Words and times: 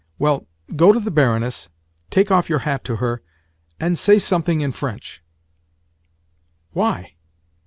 Well, 0.17 0.47
go 0.75 0.91
to 0.91 0.99
the 0.99 1.11
Baroness, 1.11 1.69
take 2.09 2.31
off 2.31 2.49
your 2.49 2.57
hat 2.65 2.83
to 2.85 2.95
her, 2.95 3.21
and 3.79 3.99
say 3.99 4.17
something 4.17 4.61
in 4.61 4.71
French." 4.71 5.21
"Why?" 6.73 7.13